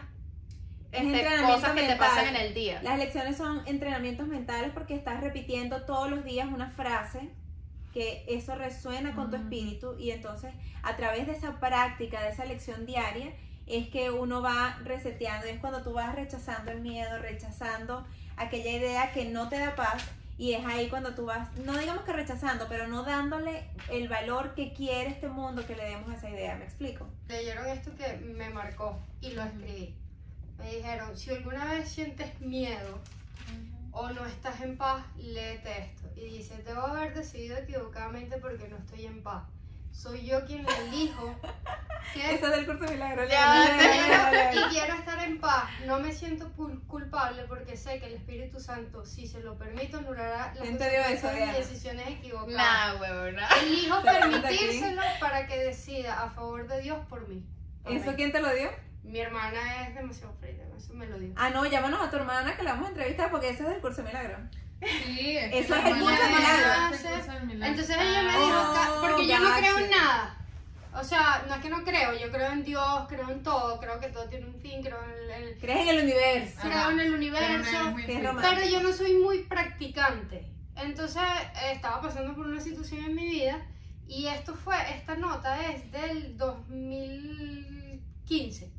este, 0.94 1.42
cosas 1.42 1.72
que 1.72 1.80
te 1.80 1.88
mental. 1.88 1.98
pasan 1.98 2.26
en 2.28 2.36
el 2.36 2.54
día. 2.54 2.80
Las 2.82 2.98
lecciones 2.98 3.36
son 3.36 3.62
entrenamientos 3.66 4.26
mentales 4.26 4.70
porque 4.72 4.94
estás 4.94 5.20
repitiendo 5.20 5.82
todos 5.82 6.10
los 6.10 6.24
días 6.24 6.48
una 6.52 6.70
frase 6.70 7.30
que 7.92 8.24
eso 8.28 8.56
resuena 8.56 9.14
con 9.14 9.30
tu 9.30 9.36
espíritu 9.36 9.96
y 9.98 10.10
entonces 10.10 10.52
a 10.82 10.96
través 10.96 11.26
de 11.26 11.32
esa 11.32 11.60
práctica, 11.60 12.20
de 12.22 12.30
esa 12.30 12.44
lección 12.44 12.86
diaria, 12.86 13.32
es 13.66 13.88
que 13.88 14.10
uno 14.10 14.42
va 14.42 14.78
reseteando, 14.84 15.46
y 15.46 15.50
es 15.50 15.58
cuando 15.58 15.82
tú 15.82 15.92
vas 15.92 16.14
rechazando 16.14 16.70
el 16.70 16.80
miedo, 16.80 17.18
rechazando 17.18 18.04
aquella 18.36 18.72
idea 18.72 19.12
que 19.12 19.24
no 19.26 19.48
te 19.48 19.58
da 19.58 19.74
paz 19.74 20.04
y 20.36 20.52
es 20.52 20.66
ahí 20.66 20.88
cuando 20.88 21.14
tú 21.14 21.26
vas, 21.26 21.56
no 21.58 21.78
digamos 21.78 22.02
que 22.02 22.12
rechazando, 22.12 22.66
pero 22.68 22.88
no 22.88 23.04
dándole 23.04 23.68
el 23.90 24.08
valor 24.08 24.54
que 24.54 24.72
quiere 24.72 25.10
este 25.10 25.28
mundo 25.28 25.64
que 25.64 25.76
le 25.76 25.84
demos 25.84 26.10
a 26.10 26.16
esa 26.16 26.28
idea, 26.28 26.56
¿me 26.56 26.64
explico? 26.64 27.06
Leyeron 27.28 27.66
esto 27.68 27.94
que 27.94 28.16
me 28.16 28.50
marcó 28.50 28.98
y 29.20 29.30
lo 29.30 29.42
escribí. 29.44 29.94
Me 30.58 30.76
dijeron, 30.76 31.16
si 31.16 31.30
alguna 31.30 31.64
vez 31.66 31.88
sientes 31.88 32.40
miedo 32.40 32.98
o 33.92 34.08
no 34.10 34.24
estás 34.26 34.60
en 34.60 34.76
paz, 34.76 35.04
léete 35.16 35.82
esto. 35.82 36.08
Y 36.16 36.24
dice, 36.38 36.62
debo 36.62 36.82
haber 36.82 37.14
decidido 37.14 37.56
equivocadamente 37.58 38.38
porque 38.38 38.68
no 38.68 38.76
estoy 38.76 39.06
en 39.06 39.22
paz. 39.22 39.44
Soy 39.92 40.26
yo 40.26 40.44
quien 40.44 40.66
elijo 40.68 41.36
que 42.12 42.30
Eso 42.34 42.46
es 42.46 42.56
del 42.56 42.66
curso 42.66 42.90
milagro. 42.92 43.24
Ya, 43.28 44.50
y 44.52 44.70
quiero 44.72 44.94
estar 44.94 45.22
en 45.22 45.38
paz. 45.38 45.70
No 45.86 46.00
me 46.00 46.12
siento 46.12 46.50
cul- 46.56 46.84
culpable 46.88 47.44
porque 47.44 47.76
sé 47.76 48.00
que 48.00 48.06
el 48.06 48.14
Espíritu 48.14 48.58
Santo, 48.58 49.04
si 49.04 49.28
se 49.28 49.38
lo 49.40 49.56
permito, 49.56 49.98
anulará 49.98 50.52
las 50.54 51.56
decisiones 51.56 52.08
equivocadas. 52.08 52.56
Nah, 52.56 53.00
huevona. 53.00 53.48
Elijo 53.62 54.02
permitírselo 54.02 55.02
para 55.20 55.46
que 55.46 55.58
decida 55.58 56.24
a 56.24 56.30
favor 56.30 56.66
de 56.66 56.80
Dios 56.82 56.98
por 57.08 57.28
mí. 57.28 57.44
Por 57.84 57.92
¿Eso 57.92 58.10
mí. 58.10 58.16
quién 58.16 58.32
te 58.32 58.40
lo 58.40 58.52
dio? 58.52 58.70
Mi 59.04 59.20
hermana 59.20 59.86
es 59.86 59.94
demasiado 59.94 60.32
fría, 60.40 60.64
eso 60.76 60.92
me 60.94 61.06
lo 61.06 61.18
dijo. 61.18 61.34
Ah, 61.36 61.50
no, 61.50 61.64
llámanos 61.66 62.00
a 62.00 62.10
tu 62.10 62.16
hermana 62.16 62.56
que 62.56 62.62
la 62.62 62.72
vamos 62.72 62.86
a 62.86 62.90
entrevistar 62.90 63.30
porque 63.30 63.50
ese 63.50 63.62
es 63.62 63.68
del 63.68 63.80
curso 63.80 64.02
de 64.02 64.08
milagro. 64.08 64.38
Sí, 64.80 65.36
es 65.36 65.52
Eso 65.66 65.74
que 65.74 65.80
es 65.80 65.86
el 65.86 65.98
curso 66.00 66.22
de 66.22 66.28
milagro. 66.28 66.72
Entonces 67.66 67.96
ella 67.98 68.22
me 68.22 68.30
Ah, 68.30 68.38
dijo, 68.38 68.74
ca- 68.74 68.96
porque 69.00 69.26
yo 69.28 69.38
no 69.38 69.54
creo 69.56 69.78
en 69.78 69.90
nada. 69.90 70.36
O 70.96 71.02
sea, 71.04 71.44
no 71.48 71.54
es 71.54 71.60
que 71.60 71.68
no 71.70 71.82
creo, 71.84 72.14
yo 72.16 72.30
creo 72.30 72.52
en 72.52 72.62
Dios, 72.64 73.06
creo 73.08 73.28
en 73.30 73.42
todo, 73.42 73.80
creo 73.80 73.98
que 73.98 74.08
todo 74.08 74.28
tiene 74.28 74.46
un 74.46 74.54
fin, 74.60 74.80
creo 74.82 74.98
en 75.04 75.30
el, 75.42 75.58
¿Crees 75.58 75.80
en 75.80 75.88
el 75.88 76.04
universo? 76.04 76.60
creo 76.62 76.72
Ajá. 76.72 76.92
en 76.92 77.00
el 77.00 77.06
pero 77.06 77.10
no 77.10 77.16
universo. 77.16 77.94
frita. 77.94 78.20
romántico. 78.28 78.54
Pero 78.54 78.68
yo 78.70 78.80
no 78.82 78.92
soy 78.92 79.14
muy 79.14 79.38
practicante. 79.42 80.46
Entonces 80.76 81.22
eh, 81.62 81.72
estaba 81.72 82.00
pasando 82.00 82.32
por 82.34 82.46
una 82.46 82.60
situación 82.60 83.04
en 83.04 83.14
mi 83.16 83.28
vida 83.28 83.60
y 84.06 84.26
esto 84.28 84.54
fue, 84.54 84.76
esta 84.96 85.16
nota 85.16 85.66
es 85.70 85.90
del 85.90 86.36
2015. 86.36 88.70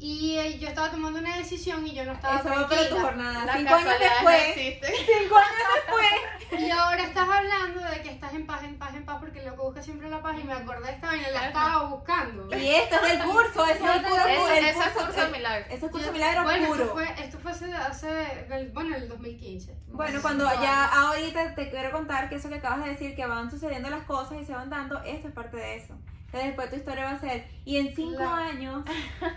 Y 0.00 0.36
eh, 0.38 0.58
yo 0.60 0.68
estaba 0.68 0.92
tomando 0.92 1.18
una 1.18 1.36
decisión 1.38 1.84
y 1.84 1.92
yo 1.92 2.04
no 2.04 2.12
estaba 2.12 2.36
Eso 2.38 2.48
va 2.50 2.68
para 2.68 2.88
tu 2.88 2.98
jornada. 3.00 3.52
Cinco 3.56 3.74
años 3.74 3.94
después. 3.98 4.54
Cinco 4.54 5.36
años 5.36 5.68
después. 5.74 6.60
Y 6.60 6.70
ahora 6.70 7.02
estás 7.02 7.28
hablando 7.28 7.80
de 7.80 8.02
que 8.02 8.10
estás 8.10 8.32
en 8.32 8.46
paz, 8.46 8.62
en 8.62 8.78
paz, 8.78 8.94
en 8.94 9.04
paz, 9.04 9.16
porque 9.18 9.42
lo 9.42 9.50
que 9.56 9.60
busca 9.60 9.82
siempre 9.82 10.08
la 10.08 10.22
paz 10.22 10.36
y 10.40 10.44
me 10.44 10.52
acordé 10.52 10.86
de 10.86 10.92
esta 10.94 11.08
vaina, 11.08 11.30
la 11.30 11.46
estaba 11.48 11.84
buscando. 11.86 12.56
Y 12.56 12.68
esto 12.76 12.94
es 12.96 13.02
del 13.18 13.22
curso, 13.28 13.66
eso 13.66 13.84
es 13.90 13.96
el 13.96 14.02
puro 14.02 14.24
Ese- 14.24 14.58
el 14.58 14.64
es 14.66 14.76
curso- 14.76 15.06
curso 15.06 15.28
milagro. 15.30 15.66
Eso 15.68 15.86
es 15.86 15.92
curso 15.92 16.12
milagro 16.12 16.42
bueno, 16.44 16.66
puro. 16.68 16.82
Esto 16.84 16.94
fue, 16.94 17.24
esto 17.24 17.38
fue 17.40 17.50
hace, 17.50 17.74
hace 17.74 18.46
el- 18.50 18.68
bueno, 18.70 18.94
el 18.96 19.08
2015. 19.08 19.76
Bueno, 19.88 20.22
cuando 20.22 20.44
ya 20.62 20.84
ahorita 20.86 21.56
te 21.56 21.70
quiero 21.70 21.90
contar 21.90 22.28
que 22.28 22.36
eso 22.36 22.48
que 22.48 22.54
acabas 22.54 22.84
de 22.84 22.90
decir, 22.90 23.16
que 23.16 23.26
van 23.26 23.50
sucediendo 23.50 23.90
las 23.90 24.04
cosas 24.04 24.38
y 24.40 24.44
se 24.44 24.52
van 24.52 24.70
dando, 24.70 25.02
esto 25.02 25.26
es 25.28 25.34
parte 25.34 25.56
de 25.56 25.76
eso. 25.76 25.94
Entonces 26.28 26.48
después 26.48 26.68
tu 26.70 26.76
historia 26.76 27.04
va 27.06 27.10
a 27.12 27.20
ser, 27.20 27.48
y 27.64 27.78
en 27.78 27.94
cinco 27.96 28.20
La- 28.20 28.36
años 28.48 28.84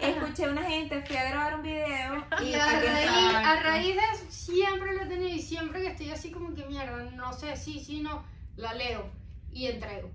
escuché 0.01 0.43
a 0.45 0.49
una 0.49 0.63
gente, 0.63 1.01
fui 1.05 1.15
a 1.15 1.23
grabar 1.29 1.55
un 1.55 1.61
video 1.63 2.25
y, 2.41 2.49
Y 2.49 2.53
a 2.53 2.65
raíz, 2.67 2.99
está. 2.99 3.51
a 3.51 3.55
raíz 3.63 3.95
de 3.95 4.01
eso 4.13 4.25
siempre 4.29 4.93
lo 4.93 5.03
he 5.03 5.05
tenido 5.05 5.29
y 5.29 5.39
siempre 5.41 5.81
que 5.81 5.87
estoy 5.87 6.11
así 6.11 6.31
como 6.31 6.53
que 6.53 6.65
mierda, 6.65 7.01
no 7.15 7.31
sé, 7.31 7.55
sí, 7.55 7.79
sí, 7.79 8.01
no, 8.01 8.25
la 8.57 8.73
leo 8.73 9.09
y 9.53 9.67
entrego. 9.67 10.11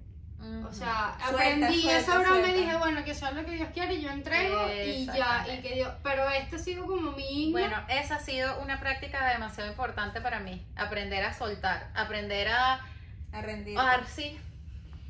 O 0.69 0.71
sea, 0.71 1.17
Suelta, 1.19 1.29
aprendí 1.29 1.81
suelta, 1.81 1.99
esa 1.99 2.19
broma 2.19 2.49
y 2.51 2.53
dije, 2.53 2.77
bueno, 2.77 3.03
que 3.05 3.15
sea 3.15 3.31
lo 3.33 3.43
que 3.47 3.53
Dios 3.53 3.71
quiere, 3.73 3.99
yo 4.03 4.11
entrego 4.11 4.69
y 4.71 5.07
ya, 5.07 5.47
y 5.51 5.63
que 5.63 5.77
Dios, 5.77 5.91
pero 6.03 6.29
este 6.29 6.57
ha 6.57 6.59
sido 6.59 6.87
como 6.87 7.13
mi. 7.13 7.53
Bueno, 7.53 7.75
esa 7.89 8.17
ha 8.17 8.21
sido 8.21 8.61
una 8.61 8.79
práctica 8.79 9.27
demasiado 9.31 9.71
importante 9.71 10.21
para 10.21 10.41
mí. 10.41 10.63
Aprender 10.77 11.25
a 11.25 11.33
soltar, 11.33 11.91
aprender 11.95 12.49
a, 12.49 12.85
a 13.33 13.41
rendir. 13.41 13.79
a 13.79 14.05
sí, 14.05 14.39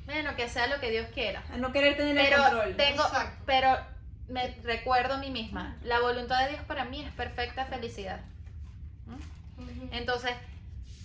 bueno, 0.06 0.34
que 0.36 0.48
sea 0.48 0.66
lo 0.66 0.80
que 0.80 0.90
Dios 0.90 1.06
quiera. 1.12 1.44
A 1.52 1.56
no 1.58 1.72
querer 1.72 1.96
tener 1.96 2.16
el 2.16 2.25
Pero 2.25 2.42
control. 2.42 2.76
tengo, 2.76 3.02
Exacto. 3.02 3.42
pero 3.44 3.76
me 4.28 4.48
recuerdo 4.64 5.14
a 5.14 5.18
mí 5.18 5.30
misma, 5.30 5.76
la 5.82 6.00
voluntad 6.00 6.44
de 6.44 6.50
Dios 6.50 6.62
para 6.64 6.84
mí 6.84 7.02
es 7.02 7.12
perfecta 7.12 7.66
felicidad. 7.66 8.20
Entonces, 9.90 10.32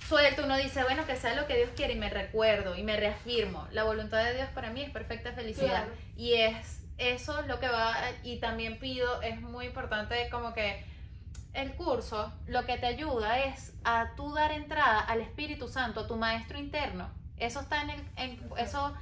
suelto, 0.08 0.44
uno 0.46 0.58
dice, 0.58 0.84
bueno, 0.84 1.06
que 1.06 1.16
sea 1.16 1.36
lo 1.36 1.48
que 1.48 1.56
Dios 1.56 1.70
quiere 1.76 1.94
y 1.94 1.98
me 1.98 2.10
recuerdo 2.10 2.76
y 2.76 2.84
me 2.84 2.98
reafirmo. 2.98 3.68
La 3.72 3.84
voluntad 3.84 4.24
de 4.24 4.34
Dios 4.36 4.50
para 4.54 4.70
mí 4.72 4.82
es 4.82 4.90
perfecta 4.90 5.34
felicidad. 5.34 5.86
Claro. 5.86 5.92
Y 6.18 6.34
es 6.34 6.82
eso 7.02 7.40
es 7.40 7.48
lo 7.48 7.60
que 7.60 7.68
va, 7.68 7.96
y 8.24 8.38
también 8.38 8.78
pido, 8.78 9.22
es 9.24 9.42
muy 9.42 9.66
importante 9.66 10.30
como 10.30 10.54
que 10.54 10.86
el 11.54 11.74
curso 11.74 12.32
lo 12.46 12.66
que 12.66 12.78
te 12.78 12.86
ayuda 12.86 13.40
es 13.40 13.74
a 13.84 14.14
tú 14.16 14.34
dar 14.34 14.52
entrada 14.52 15.00
al 15.00 15.20
Espíritu 15.22 15.68
Santo, 15.68 16.02
a 16.02 16.08
tu 16.08 16.16
maestro 16.16 16.60
interno. 16.60 17.10
Eso 17.42 17.60
está 17.60 17.82
en 17.84 17.90
el, 17.90 18.02
en- 18.18 18.40
eso, 18.58 18.94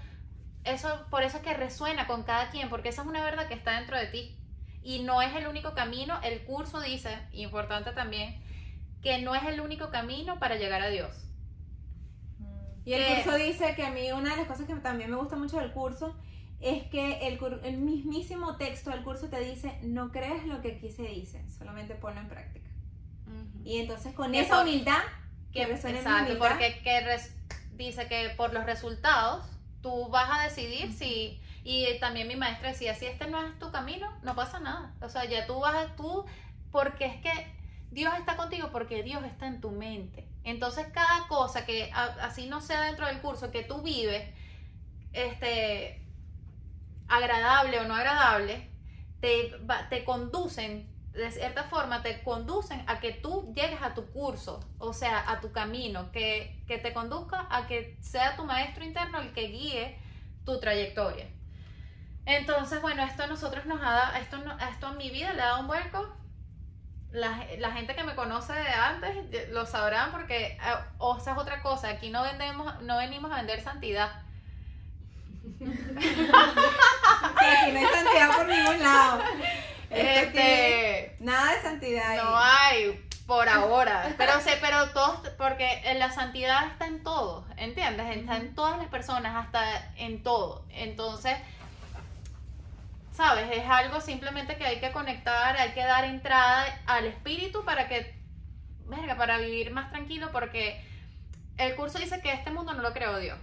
eso, 0.63 1.05
por 1.11 1.23
eso 1.23 1.37
es 1.37 1.43
que 1.43 1.53
resuena 1.53 2.07
con 2.07 2.23
cada 2.23 2.49
quien, 2.49 2.69
porque 2.69 2.89
esa 2.89 3.01
es 3.03 3.07
una 3.07 3.23
verdad 3.23 3.47
que 3.47 3.53
está 3.53 3.75
dentro 3.77 3.97
de 3.97 4.07
ti. 4.07 4.35
Y 4.81 5.03
no 5.03 5.21
es 5.21 5.35
el 5.35 5.47
único 5.47 5.73
camino, 5.73 6.19
el 6.23 6.43
curso 6.45 6.79
dice, 6.79 7.17
importante 7.33 7.91
también, 7.91 8.41
que 9.03 9.21
no 9.21 9.35
es 9.35 9.43
el 9.43 9.59
único 9.61 9.89
camino 9.91 10.39
para 10.39 10.55
llegar 10.55 10.81
a 10.81 10.87
Dios. 10.89 11.11
Y 12.85 12.93
el 12.93 13.05
que- 13.05 13.23
curso 13.23 13.37
dice 13.37 13.75
que 13.75 13.85
a 13.85 13.91
mí 13.91 14.11
una 14.11 14.31
de 14.31 14.37
las 14.37 14.47
cosas 14.47 14.65
que 14.65 14.75
también 14.75 15.09
me 15.11 15.17
gusta 15.17 15.35
mucho 15.35 15.57
del 15.59 15.71
curso 15.71 16.15
es 16.61 16.83
que 16.87 17.27
el, 17.27 17.39
cur- 17.39 17.59
el 17.63 17.77
mismísimo 17.77 18.57
texto 18.57 18.89
del 18.89 19.03
curso 19.03 19.27
te 19.29 19.39
dice, 19.41 19.77
no 19.83 20.11
crees 20.11 20.45
lo 20.45 20.61
que 20.61 20.73
aquí 20.77 20.89
se 20.91 21.03
dice, 21.03 21.43
solamente 21.51 21.95
ponlo 21.95 22.21
en 22.21 22.29
práctica. 22.29 22.69
Y 23.63 23.77
entonces 23.79 24.13
con 24.13 24.31
Que 24.31 24.39
esa 24.41 24.55
por- 24.55 24.65
humildad, 24.65 25.01
Que, 25.51 25.61
que 25.61 25.65
resuene 25.67 25.99
en 25.99 26.03
mi 26.05 26.09
exacto, 26.09 26.31
humildad, 26.31 26.49
porque 26.49 26.79
que 26.83 26.99
res- 27.01 27.35
dice 27.85 28.07
que 28.07 28.29
por 28.37 28.53
los 28.53 28.65
resultados 28.65 29.45
tú 29.81 30.09
vas 30.09 30.29
a 30.31 30.43
decidir 30.43 30.93
si 30.93 31.41
y 31.63 31.85
también 31.99 32.27
mi 32.27 32.35
maestra 32.35 32.69
decía 32.69 32.93
si 32.95 33.05
este 33.05 33.27
no 33.27 33.41
es 33.45 33.57
tu 33.59 33.71
camino 33.71 34.07
no 34.23 34.35
pasa 34.35 34.59
nada 34.59 34.93
o 35.01 35.09
sea 35.09 35.25
ya 35.25 35.45
tú 35.47 35.59
vas 35.59 35.75
a 35.75 35.95
tú 35.95 36.25
porque 36.71 37.05
es 37.05 37.15
que 37.21 37.59
Dios 37.91 38.13
está 38.19 38.37
contigo 38.37 38.69
porque 38.71 39.01
Dios 39.01 39.23
está 39.23 39.47
en 39.47 39.61
tu 39.61 39.71
mente. 39.71 40.27
Entonces 40.43 40.85
cada 40.93 41.27
cosa 41.27 41.65
que 41.65 41.89
a- 41.91 42.15
así 42.21 42.45
no 42.45 42.61
sea 42.61 42.81
dentro 42.81 43.07
del 43.07 43.19
curso 43.19 43.49
que 43.49 43.63
tú 43.63 43.81
vives 43.81 44.29
este 45.13 46.05
agradable 47.07 47.79
o 47.79 47.85
no 47.85 47.95
agradable 47.95 48.69
te, 49.21 49.51
te 49.89 50.03
conducen 50.05 50.87
de 51.19 51.31
cierta 51.31 51.63
forma 51.63 52.01
te 52.01 52.21
conducen 52.23 52.83
a 52.87 52.99
que 52.99 53.11
tú 53.11 53.53
llegues 53.55 53.81
a 53.81 53.93
tu 53.93 54.05
curso, 54.11 54.59
o 54.77 54.93
sea, 54.93 55.29
a 55.29 55.39
tu 55.39 55.51
camino, 55.51 56.11
que, 56.11 56.61
que 56.67 56.77
te 56.77 56.93
conduzca 56.93 57.47
a 57.49 57.67
que 57.67 57.97
sea 58.01 58.35
tu 58.35 58.45
maestro 58.45 58.83
interno 58.83 59.19
el 59.19 59.33
que 59.33 59.47
guíe 59.47 59.99
tu 60.45 60.59
trayectoria. 60.59 61.27
Entonces, 62.25 62.81
bueno, 62.81 63.03
esto 63.03 63.23
a 63.23 63.27
nosotros 63.27 63.65
nos 63.65 63.81
ha 63.81 63.91
dado, 63.91 64.15
esto, 64.17 64.37
esto 64.71 64.87
a 64.87 64.93
mi 64.93 65.09
vida 65.09 65.33
le 65.33 65.41
ha 65.41 65.47
dado 65.47 65.61
un 65.61 65.67
vuelco. 65.67 66.15
La, 67.11 67.43
la 67.57 67.71
gente 67.71 67.95
que 67.95 68.03
me 68.03 68.13
conoce 68.13 68.53
de 68.53 68.69
antes 68.69 69.49
lo 69.49 69.65
sabrán 69.65 70.11
porque, 70.11 70.45
eh, 70.45 70.59
o 70.99 71.17
esa 71.17 71.31
es 71.31 71.37
otra 71.39 71.63
cosa, 71.63 71.89
aquí 71.89 72.11
no 72.11 72.21
vendemos, 72.21 72.81
no 72.83 72.97
venimos 72.97 73.31
a 73.31 73.37
vender 73.37 73.61
santidad. 73.61 74.21
aquí 75.59 75.65
no 77.71 77.79
hay 77.79 77.85
santidad 77.85 78.35
por 78.35 78.47
ningún 78.47 78.79
lado. 78.79 79.23
Aquí, 79.91 79.99
Este, 79.99 81.15
nada 81.19 81.53
de 81.55 81.61
santidad. 81.61 82.09
ahí. 82.09 82.17
No 82.17 82.37
hay 82.37 83.09
por 83.25 83.47
ahora, 83.49 84.13
pero 84.17 84.39
sé, 84.41 84.57
pero 84.61 84.89
todos, 84.89 85.29
porque 85.37 85.81
la 85.97 86.11
santidad 86.11 86.67
está 86.67 86.87
en 86.87 87.03
todos, 87.03 87.45
¿entiendes? 87.57 88.17
Está 88.17 88.37
en 88.37 88.55
todas 88.55 88.77
las 88.77 88.87
personas, 88.87 89.35
hasta 89.35 89.93
en 89.97 90.23
todo. 90.23 90.65
Entonces, 90.69 91.37
¿sabes? 93.13 93.49
Es 93.51 93.67
algo 93.69 94.01
simplemente 94.01 94.57
que 94.57 94.65
hay 94.65 94.79
que 94.79 94.91
conectar, 94.91 95.57
hay 95.57 95.71
que 95.71 95.83
dar 95.83 96.05
entrada 96.05 96.65
al 96.87 97.05
espíritu 97.05 97.63
para 97.65 97.87
que, 97.87 98.15
verga, 98.85 99.15
para 99.15 99.37
vivir 99.37 99.71
más 99.71 99.91
tranquilo, 99.91 100.31
porque 100.31 100.83
el 101.57 101.75
curso 101.75 101.99
dice 101.99 102.21
que 102.21 102.31
este 102.31 102.49
mundo 102.51 102.73
no 102.73 102.81
lo 102.81 102.93
creó 102.93 103.17
Dios 103.19 103.37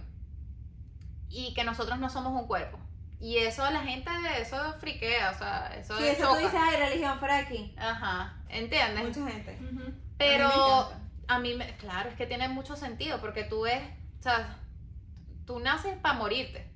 y 1.29 1.53
que 1.53 1.63
nosotros 1.63 1.99
no 1.99 2.09
somos 2.09 2.33
un 2.33 2.47
cuerpo. 2.47 2.79
Y 3.19 3.37
eso 3.37 3.69
la 3.71 3.81
gente, 3.81 4.11
eso 4.39 4.75
friquea, 4.79 5.31
o 5.31 5.37
sea, 5.37 5.73
eso 5.75 5.97
Sí, 5.97 6.05
eso 6.07 6.29
tú 6.29 6.35
dices, 6.35 6.53
ay, 6.55 6.77
religión 6.77 7.17
fuera 7.17 7.37
de 7.37 7.41
aquí. 7.41 7.75
Ajá, 7.77 8.37
¿entiendes? 8.47 9.03
Mucha 9.03 9.31
gente. 9.31 9.57
Pero 10.17 10.91
a 11.27 11.39
mí, 11.39 11.55
me, 11.55 11.75
claro, 11.77 12.09
es 12.09 12.15
que 12.15 12.27
tiene 12.27 12.47
mucho 12.47 12.75
sentido 12.75 13.19
porque 13.19 13.43
tú 13.43 13.61
ves, 13.61 13.81
o 14.19 14.23
sea, 14.23 14.57
tú 15.45 15.59
naces 15.59 15.97
para 15.97 16.13
morirte. 16.13 16.69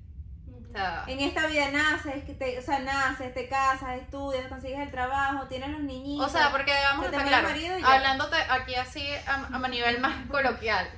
En 1.06 1.20
esta 1.20 1.46
vida 1.46 1.70
naces, 1.70 2.24
que 2.24 2.34
te, 2.34 2.58
o 2.58 2.62
sea, 2.62 2.78
naces, 2.78 3.34
te 3.34 3.48
casas, 3.48 4.00
estudias, 4.00 4.46
consigues 4.48 4.80
el 4.80 4.90
trabajo, 4.90 5.46
tienes 5.46 5.70
los 5.70 5.80
niñitos. 5.80 6.26
o 6.26 6.28
sea, 6.30 6.50
porque 6.50 6.72
vamos 6.72 7.06
a 7.06 7.10
Se 7.10 7.16
estar 7.16 7.28
claro, 7.28 7.86
hablándote 7.86 8.36
aquí 8.48 8.74
así 8.74 9.06
a, 9.26 9.56
a 9.56 9.68
nivel 9.68 10.00
más 10.00 10.26
coloquial. 10.28 10.88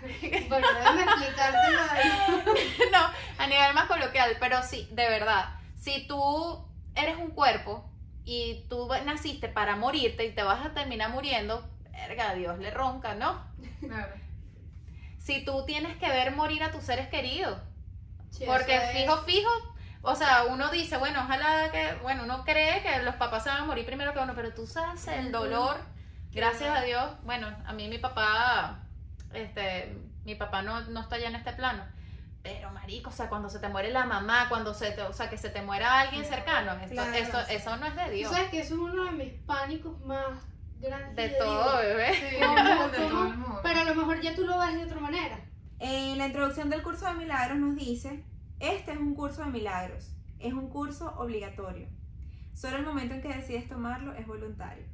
Bueno, 0.49 0.67
déjame 0.77 1.03
explicártelo 1.03 1.83
ahí. 1.91 2.45
no, 2.93 3.11
a 3.39 3.47
nivel 3.47 3.75
más 3.75 3.87
coloquial, 3.87 4.37
pero 4.39 4.63
sí, 4.63 4.89
de 4.93 5.09
verdad, 5.09 5.51
si 5.81 6.07
tú 6.07 6.65
eres 6.95 7.17
un 7.17 7.31
cuerpo 7.31 7.91
y 8.25 8.65
tú 8.69 8.89
naciste 9.05 9.49
para 9.49 9.77
morirte 9.77 10.25
y 10.25 10.35
te 10.35 10.43
vas 10.43 10.65
a 10.65 10.73
terminar 10.73 11.11
muriendo, 11.11 11.69
verga, 11.91 12.35
Dios 12.35 12.59
le 12.59 12.71
ronca, 12.71 13.15
¿no? 13.15 13.45
Claro. 13.81 14.13
Si 15.19 15.45
tú 15.45 15.65
tienes 15.65 15.97
que 15.97 16.09
ver 16.09 16.37
morir 16.37 16.63
a 16.63 16.71
tus 16.71 16.85
seres 16.85 17.09
queridos, 17.09 17.59
Sí, 18.39 18.45
porque 18.47 18.77
es- 18.77 18.91
fijo, 18.93 19.17
fijo, 19.23 19.51
o 20.03 20.15
sea, 20.17 20.45
uno 20.45 20.69
dice, 20.71 20.97
bueno, 20.99 21.21
ojalá 21.25 21.71
que, 21.71 21.95
bueno, 22.03 22.25
uno 22.25 22.45
cree 22.45 22.83
que 22.83 23.03
los 23.03 23.15
papás 23.17 23.45
se 23.45 23.49
van 23.51 23.63
a 23.63 23.65
morir 23.65 23.87
primero 23.87 24.13
que 24.13 24.19
uno, 24.19 24.33
pero 24.35 24.53
tú 24.53 24.67
sabes 24.67 25.07
el 25.09 25.31
dolor, 25.33 25.77
gracias 26.33 26.77
a 26.77 26.83
Dios, 26.83 27.13
bueno, 27.25 27.49
a 27.67 27.73
mí 27.73 27.89
mi 27.89 27.99
papá, 27.99 28.81
este, 29.33 29.97
mi 30.25 30.35
papá 30.35 30.63
no, 30.63 30.81
no 30.83 31.01
está 31.01 31.19
ya 31.19 31.29
en 31.29 31.37
este 31.37 31.53
plano, 31.53 31.85
pero 32.43 32.71
marico, 32.71 33.11
o 33.11 33.13
sea, 33.13 33.29
cuando 33.29 33.49
se 33.49 33.59
te 33.61 33.69
muere 33.69 33.91
la 33.91 34.05
mamá, 34.05 34.49
cuando 34.49 34.75
se 34.75 34.91
te, 34.93 35.03
o 35.03 35.13
sea, 35.13 35.31
que 35.31 35.39
se 35.39 35.49
te 35.51 35.63
muera 35.63 36.01
alguien 36.01 36.25
cercano, 36.25 36.73
esto, 36.73 36.95
Claro, 36.95 37.13
esto- 37.15 37.39
sí. 37.47 37.55
eso 37.55 37.77
no 37.77 37.87
es 37.87 37.95
de 37.97 38.05
Tú 38.07 38.11
Dios, 38.11 38.33
sabes 38.33 38.49
que 38.51 38.61
eso 38.61 38.75
es 38.75 38.81
uno 38.81 39.05
de 39.05 39.13
mis 39.13 39.33
pánicos 39.47 39.99
más 40.05 40.27
grandes. 40.81 41.17
de 41.17 41.39
todo, 41.39 41.81
digo, 41.81 41.89
bebé. 41.89 42.15
Sí, 42.15 42.37
¿cómo, 42.45 42.55
de 42.89 42.97
cómo? 42.99 43.09
todo 43.09 43.27
el 43.29 43.37
mundo. 43.39 43.61
Pero 43.63 43.81
a 43.81 43.85
lo 43.85 43.95
mejor 43.95 44.21
ya 44.21 44.35
tú 44.35 44.43
lo 44.45 44.59
ves 44.59 44.75
de 44.75 44.85
otra 44.85 45.01
manera. 45.01 45.39
En 45.87 46.17
la 46.17 46.29
introducción 46.29 46.71
del 46.71 46.83
curso 46.83 47.05
de 47.05 47.13
milagros 47.13 47.59
nos 47.59 47.77
dice, 47.77 48.25
este 48.59 48.93
es 48.93 48.99
un 48.99 49.15
curso 49.15 49.45
de 49.45 49.51
milagros, 49.51 50.17
es 50.39 50.55
un 50.55 50.71
curso 50.71 51.13
obligatorio. 51.19 51.89
Solo 52.55 52.79
el 52.79 52.87
momento 52.87 53.13
en 53.13 53.21
que 53.21 53.29
decides 53.29 53.69
tomarlo 53.69 54.15
es 54.15 54.27
voluntario. 54.27 54.87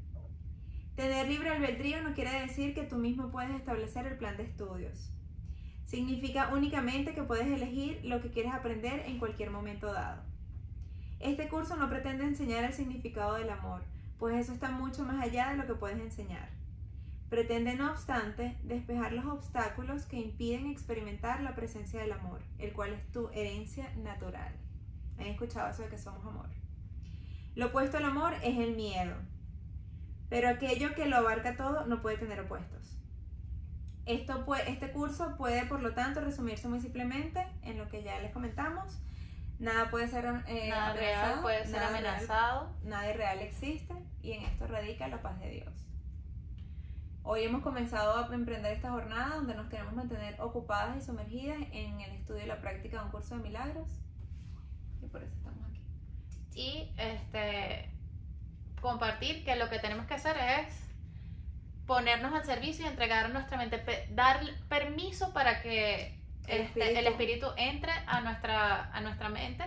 Tener 0.97 1.29
libre 1.29 1.51
albedrío 1.51 2.03
no 2.03 2.13
quiere 2.13 2.41
decir 2.41 2.75
que 2.75 2.83
tú 2.83 2.97
mismo 2.97 3.31
puedes 3.31 3.55
establecer 3.55 4.05
el 4.05 4.19
plan 4.19 4.37
de 4.37 4.43
estudios. 4.43 5.13
Significa 5.87 6.51
únicamente 6.53 7.15
que 7.15 7.23
puedes 7.23 7.47
elegir 7.47 8.01
lo 8.03 8.21
que 8.21 8.33
quieres 8.33 8.53
aprender 8.53 9.05
en 9.07 9.21
cualquier 9.21 9.53
momento 9.53 9.93
dado. 9.93 10.25
Este 11.21 11.49
curso 11.49 11.77
no 11.77 11.89
pretende 11.89 12.25
enseñar 12.25 12.65
el 12.65 12.73
significado 12.73 13.35
del 13.35 13.51
amor, 13.51 13.85
pues 14.19 14.35
eso 14.35 14.53
está 14.53 14.73
mucho 14.73 15.05
más 15.05 15.23
allá 15.23 15.51
de 15.51 15.57
lo 15.57 15.69
que 15.69 15.75
puedes 15.75 16.01
enseñar. 16.01 16.60
Pretende, 17.31 17.75
no 17.77 17.93
obstante, 17.93 18.57
despejar 18.65 19.13
los 19.13 19.25
obstáculos 19.27 20.05
que 20.05 20.17
impiden 20.19 20.67
experimentar 20.67 21.41
la 21.43 21.55
presencia 21.55 22.01
del 22.01 22.13
amor, 22.13 22.41
el 22.59 22.73
cual 22.73 22.93
es 22.93 23.07
tu 23.13 23.29
herencia 23.33 23.89
natural. 23.97 24.53
¿Han 25.19 25.27
escuchado 25.27 25.71
eso 25.71 25.83
de 25.83 25.89
que 25.91 25.99
somos 25.99 26.25
amor? 26.27 26.49
Lo 27.55 27.67
opuesto 27.67 27.99
al 27.99 28.05
amor 28.05 28.35
es 28.43 28.59
el 28.59 28.75
miedo, 28.75 29.15
pero 30.29 30.49
aquello 30.49 30.95
que 30.95 31.07
lo 31.07 31.17
abarca 31.19 31.57
todo 31.57 31.87
no 31.87 32.03
puede 32.03 32.17
tener 32.19 32.41
opuestos. 32.41 32.97
Esto 34.07 34.45
pue- 34.45 34.65
este 34.67 34.91
curso 34.91 35.37
puede, 35.37 35.67
por 35.67 35.81
lo 35.83 35.95
tanto, 35.95 36.21
resumirse 36.21 36.67
muy 36.69 36.81
simplemente 36.81 37.47
en 37.63 37.79
lo 37.79 37.89
que 37.89 38.03
ya 38.03 38.19
les 38.21 38.33
comentamos. 38.33 38.99
Nada 39.61 39.91
puede 39.91 40.09
ser 40.09 40.25
eh, 40.49 40.69
Nada 40.71 40.95
real 40.95 41.43
puede 41.43 41.63
ser 41.65 41.73
nada 41.77 41.91
real 41.91 42.07
amenazado. 42.07 42.71
Nada 42.83 43.09
irreal 43.11 43.39
existe 43.41 43.95
y 44.23 44.33
en 44.33 44.45
esto 44.45 44.67
radica 44.67 45.07
la 45.07 45.23
paz 45.23 45.39
de 45.39 45.51
Dios. 45.51 45.73
Hoy 47.23 47.45
hemos 47.45 47.63
comenzado 47.63 48.19
a 48.19 48.35
emprender 48.35 48.73
esta 48.73 48.91
jornada 48.91 49.37
donde 49.37 49.55
nos 49.55 49.69
queremos 49.69 49.95
mantener 49.95 50.41
ocupadas 50.41 50.97
y 50.97 51.01
sumergidas 51.05 51.59
en 51.73 52.01
el 52.01 52.13
estudio 52.13 52.45
y 52.45 52.47
la 52.47 52.61
práctica 52.61 52.99
de 52.99 53.05
un 53.05 53.11
curso 53.11 53.37
de 53.37 53.43
milagros 53.43 53.89
y 55.03 55.07
por 55.07 55.23
eso 55.23 55.35
estamos 55.35 55.65
aquí. 55.69 55.83
y 56.55 56.93
este 56.97 57.91
compartir 58.81 59.45
que 59.45 59.57
lo 59.57 59.69
que 59.69 59.79
tenemos 59.79 60.07
que 60.07 60.15
hacer 60.15 60.37
es 60.37 60.91
ponernos 61.87 62.33
al 62.33 62.45
servicio 62.45 62.87
y 62.87 62.89
entregar 62.89 63.31
nuestra 63.31 63.59
mente, 63.59 63.85
dar 64.13 64.41
permiso 64.69 65.33
para 65.33 65.61
que 65.61 66.19
El 66.47 66.63
este, 66.63 66.99
el, 66.99 67.07
espíritu. 67.07 67.47
espíritu 67.47 67.47
entre 67.57 67.93
a 68.07 68.21
nuestra, 68.23 68.91
a 68.93 69.01
nuestra 69.01 69.29
mente 69.29 69.65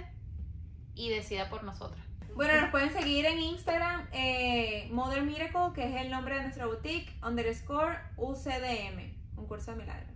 y 0.95 1.09
decida 1.09 1.49
por 1.49 1.63
nosotras. 1.63 2.02
Bueno, 2.35 2.59
nos 2.61 2.71
pueden 2.71 2.91
seguir 2.91 3.25
en 3.27 3.39
Instagram, 3.39 4.07
eh, 4.11 4.87
Mother 4.91 5.21
Miracle, 5.21 5.71
que 5.75 5.85
es 5.87 6.01
el 6.01 6.09
nombre 6.09 6.35
de 6.35 6.41
nuestra 6.41 6.65
boutique, 6.65 7.13
underscore 7.23 7.99
UCDM, 8.17 9.13
un 9.37 9.45
curso 9.47 9.71
de 9.71 9.77
milagros. 9.77 10.09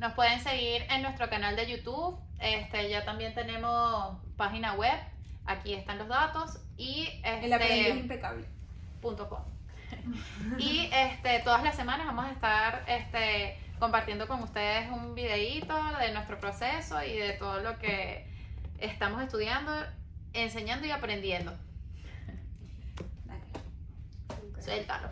Nos 0.00 0.14
pueden 0.14 0.40
seguir 0.40 0.82
en 0.90 1.02
nuestro 1.02 1.30
canal 1.30 1.54
de 1.54 1.70
YouTube, 1.70 2.18
este, 2.40 2.90
ya 2.90 3.04
también 3.04 3.34
tenemos 3.34 4.18
página 4.36 4.74
web, 4.74 4.98
aquí 5.46 5.74
están 5.74 5.98
los 5.98 6.08
datos 6.08 6.58
y 6.76 7.08
El 7.22 7.52
aprendiz 7.52 7.86
este, 7.86 8.00
impecable. 8.00 8.46
punto 9.00 9.28
com. 9.28 9.44
Y 10.58 10.90
este, 10.92 11.38
todas 11.44 11.62
las 11.62 11.76
semanas 11.76 12.06
vamos 12.06 12.24
a 12.26 12.32
estar 12.32 12.84
este, 12.88 13.56
compartiendo 13.78 14.26
con 14.26 14.42
ustedes 14.42 14.90
un 14.90 15.14
videíto 15.14 15.76
de 16.00 16.12
nuestro 16.12 16.40
proceso 16.40 17.00
y 17.04 17.16
de 17.16 17.34
todo 17.34 17.60
lo 17.60 17.78
que 17.78 18.26
estamos 18.78 19.22
estudiando, 19.22 19.72
enseñando 20.34 20.86
y 20.86 20.90
aprendiendo. 20.90 21.52
Dale. 23.24 24.62
Suéltalo. 24.62 25.08